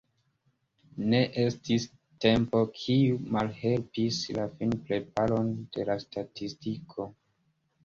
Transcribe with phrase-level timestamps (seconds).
[1.11, 1.85] Ne estis
[2.25, 7.11] "tempo", kiu malhelpis la finpreparon de la statistiko.